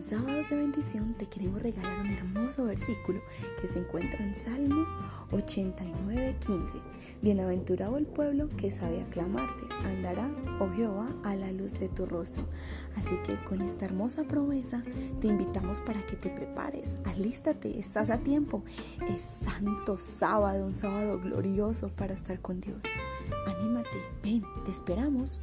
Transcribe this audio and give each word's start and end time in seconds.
Sábados 0.00 0.48
de 0.48 0.54
bendición, 0.54 1.14
te 1.14 1.26
queremos 1.26 1.60
regalar 1.60 2.00
un 2.00 2.10
hermoso 2.10 2.64
versículo 2.64 3.20
que 3.60 3.66
se 3.66 3.80
encuentra 3.80 4.24
en 4.24 4.36
Salmos 4.36 4.96
89:15. 5.32 6.80
Bienaventurado 7.20 7.96
el 7.96 8.06
pueblo 8.06 8.48
que 8.56 8.70
sabe 8.70 9.02
aclamarte, 9.02 9.64
andará, 9.84 10.30
oh 10.60 10.70
Jehová, 10.70 11.08
a 11.24 11.34
la 11.34 11.50
luz 11.50 11.80
de 11.80 11.88
tu 11.88 12.06
rostro. 12.06 12.44
Así 12.96 13.16
que 13.24 13.42
con 13.44 13.60
esta 13.60 13.86
hermosa 13.86 14.22
promesa 14.22 14.84
te 15.20 15.26
invitamos 15.26 15.80
para 15.80 16.00
que 16.06 16.14
te 16.14 16.30
prepares, 16.30 16.96
alístate, 17.04 17.80
estás 17.80 18.08
a 18.10 18.18
tiempo. 18.18 18.62
Es 19.08 19.22
santo 19.22 19.98
sábado, 19.98 20.64
un 20.64 20.74
sábado 20.74 21.18
glorioso 21.18 21.88
para 21.88 22.14
estar 22.14 22.40
con 22.40 22.60
Dios. 22.60 22.82
Anímate, 23.48 24.00
ven, 24.22 24.44
te 24.64 24.70
esperamos. 24.70 25.40